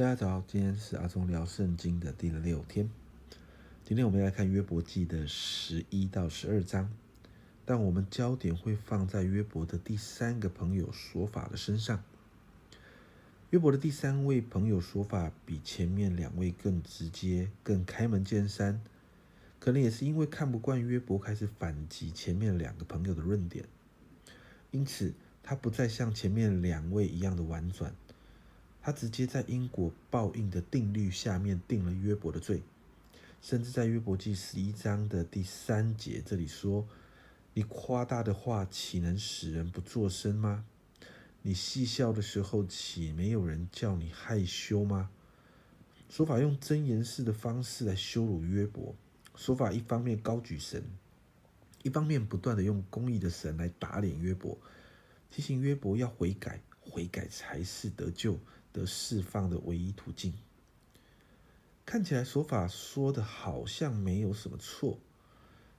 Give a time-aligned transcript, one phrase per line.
[0.00, 2.88] 大家早，今天是阿忠聊圣经的第六天。
[3.84, 6.90] 今天我们来看约伯记的十一到十二章，
[7.66, 12.02] 但我们焦点会放在约伯的第三个朋友说法的身上。
[13.50, 18.80] 约伯的第三位朋友说法比前面两位更直接、更开门见山，
[19.58, 23.66] 可能也是因为看不惯约伯开始反击前面两个朋友的论点，
[24.70, 25.12] 因此
[25.42, 27.94] 他不再像前面两位一样的婉转。
[28.82, 32.62] 他直接在因果报应的定律下面定了约伯的罪，
[33.42, 36.88] 甚至在约伯记十一章的第三节这里说
[37.52, 40.64] ：“你夸大的话岂能使人不作声吗？
[41.42, 45.10] 你嬉笑的时候岂没有人叫你害羞吗？”
[46.08, 48.94] 说法用真言式的方式来羞辱约伯，
[49.36, 50.82] 说法一方面高举神，
[51.82, 54.58] 一方面不断的用公义的神来打脸约伯，
[55.30, 58.38] 提醒约伯要悔改，悔改才是得救。
[58.72, 60.34] 的释放的唯一途径，
[61.84, 65.00] 看起来说法说的好像没有什么错，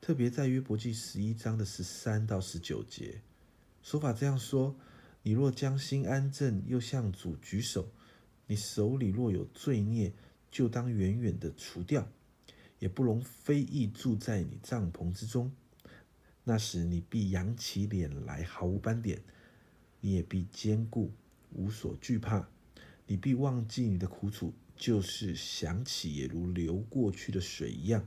[0.00, 3.22] 特别在约伯记十一章的十三到十九节，
[3.82, 4.76] 说法这样说：
[5.22, 7.88] 你若将心安正，又向主举手，
[8.46, 10.12] 你手里若有罪孽，
[10.50, 12.06] 就当远远的除掉，
[12.78, 15.50] 也不容非议住在你帐篷之中。
[16.44, 19.18] 那时你必扬起脸来，毫无斑点；
[20.00, 21.10] 你也必坚固，
[21.52, 22.46] 无所惧怕。
[23.06, 28.06] 你必忘记你的苦楚，就是想起也如流过去的水一样。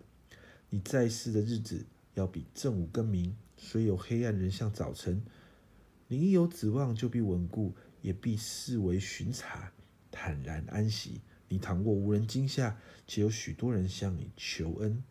[0.70, 5.24] 你在世的日子要比正午更明，虽有黑暗，仍像早晨。
[6.08, 9.72] 你一有指望，就必稳固，也必视为巡查，
[10.10, 11.22] 坦然安息。
[11.48, 15.04] 你躺卧无人惊吓，且有许多人向你求恩。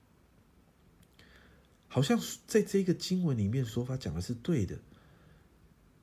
[1.87, 4.81] 好像在这个经文里面说法讲的是对的，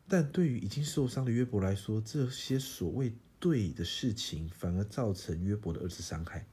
[0.07, 3.13] 但对于已经受伤的约伯来说，这些所谓。
[3.43, 6.45] 对的事情反而造成约伯的二次伤害。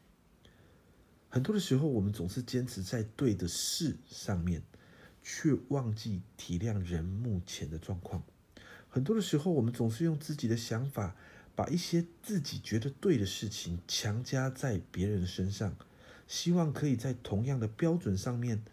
[1.28, 4.64] 很多的时候，我们总是坚持在对的事上面，
[5.22, 8.24] 却忘记体谅人目前的状况。
[8.88, 11.14] 很多的时候，我们总是用自己的想法，
[11.54, 15.76] 把一些自己觉得对的事情强加在别人身上，
[16.26, 18.64] 希望可以在同样的标准上面。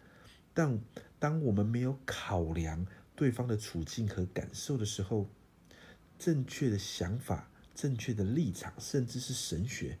[0.52, 0.80] 但
[1.20, 2.84] 当我们没有考量
[3.14, 5.28] 对方的处境和感受的时候，
[6.18, 7.48] 正确的想法。
[7.78, 9.96] 正确的立场，甚至是神学，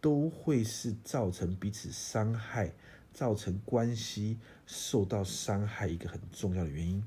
[0.00, 2.72] 都会是造成彼此伤害、
[3.12, 7.04] 造成关系受到伤害一个很重要的原因。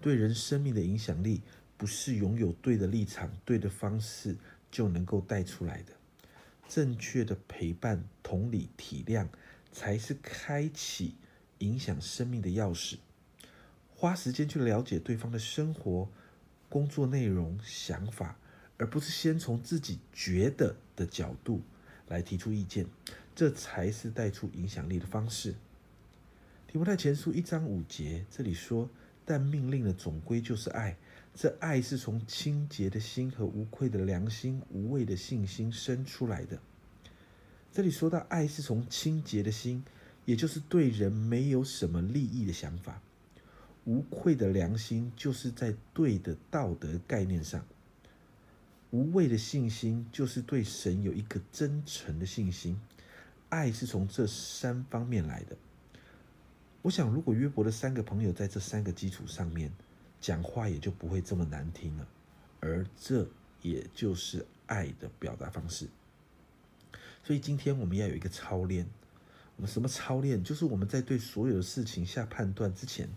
[0.00, 1.42] 对人生命的影响力，
[1.76, 4.38] 不是拥有对的立场、对的方式
[4.70, 5.92] 就能够带出来的。
[6.66, 9.28] 正确的陪伴、同理、体谅，
[9.70, 11.16] 才是开启
[11.58, 12.96] 影响生命的钥匙。
[13.94, 16.08] 花时间去了解对方的生活。
[16.72, 18.34] 工作内容、想法，
[18.78, 21.60] 而不是先从自己觉得的角度
[22.08, 22.86] 来提出意见，
[23.34, 25.54] 这才是带出影响力的方式。
[26.66, 28.88] 提摩太前书一章五节这里说
[29.26, 30.96] ：“但命令的总归就是爱，
[31.34, 36.58] 这爱是从清洁的心和无愧的良心、无畏的信心生出来的。”
[37.70, 39.84] 这里说到爱是从清洁的心，
[40.24, 43.02] 也就是对人没有什么利益的想法。
[43.84, 47.60] 无愧的良心，就是在对的道德概念上；
[48.90, 52.80] 无畏的信心，就是对神有一个真诚的信心。
[53.48, 55.56] 爱是从这三方面来的。
[56.82, 59.72] 我想，如果约伯的三个朋友在这三个基础上面
[60.20, 62.08] 讲话，也就不会这么难听了。
[62.60, 63.28] 而这
[63.60, 65.88] 也就是爱的表达方式。
[67.24, 68.86] 所以，今天我们要有一个操练。
[69.56, 70.42] 我们什么操练？
[70.42, 73.08] 就是我们在对所有的事情下判断之前。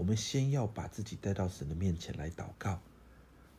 [0.00, 2.80] 我们先要把自己带到神的面前来祷告，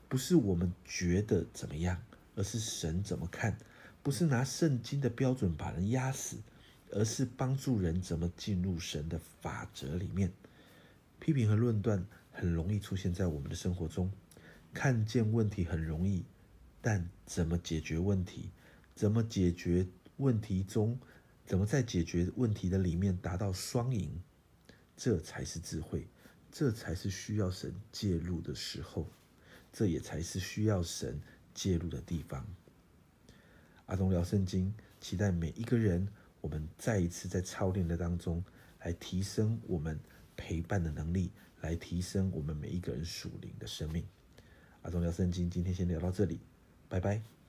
[0.09, 2.01] 不是我们觉得怎么样，
[2.35, 3.53] 而是神怎么看；
[4.01, 6.37] 不是拿圣经的标准把人压死，
[6.89, 10.33] 而是帮助人怎么进入神的法则里面。
[11.19, 14.11] 批评和论断很容易出现在我们的生活中，
[14.73, 16.25] 看见问题很容易，
[16.81, 18.49] 但怎么解决问题？
[18.95, 19.85] 怎么解决
[20.17, 20.97] 问题中？
[21.45, 24.19] 怎么在解决问题的里面达到双赢？
[24.97, 26.07] 这才是智慧。
[26.51, 29.07] 这才是需要神介入的时候，
[29.71, 31.21] 这也才是需要神
[31.53, 32.45] 介入的地方。
[33.85, 36.07] 阿东聊圣经，期待每一个人，
[36.41, 38.43] 我们再一次在操练的当中，
[38.81, 39.99] 来提升我们
[40.35, 41.31] 陪伴的能力，
[41.61, 44.05] 来提升我们每一个人属灵的生命。
[44.81, 46.39] 阿东聊圣经，今天先聊到这里，
[46.89, 47.40] 拜拜。